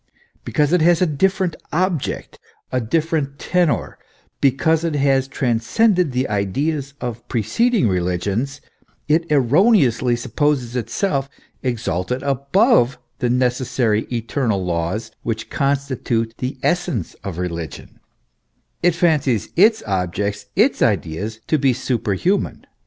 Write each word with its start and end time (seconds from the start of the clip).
Because 0.43 0.73
it 0.73 0.81
has 0.81 0.99
a 0.99 1.05
different 1.05 1.55
object, 1.71 2.39
a 2.71 2.81
different 2.81 3.37
tenour, 3.37 3.99
because 4.39 4.83
it 4.83 4.95
has 4.95 5.27
transcended 5.27 6.11
the 6.11 6.27
ideas 6.27 6.95
of 6.99 7.27
preceding 7.27 7.87
religions, 7.87 8.61
it 9.07 9.31
erroneously 9.31 10.15
supposes 10.15 10.75
itself 10.75 11.29
exalted 11.61 12.23
above 12.23 12.97
the 13.19 13.29
necessary 13.29 14.07
eternal 14.11 14.65
laws 14.65 15.11
which 15.21 15.51
constitute 15.51 16.33
the 16.39 16.57
essence 16.63 17.13
of 17.23 17.37
religion 17.37 17.99
it 18.81 18.95
fancies 18.95 19.49
its 19.55 19.83
object, 19.85 20.47
its 20.55 20.81
ideas, 20.81 21.41
to 21.45 21.59
be 21.59 21.73
superhuman. 21.73 22.65